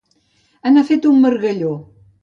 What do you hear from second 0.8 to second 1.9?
fet un margalló.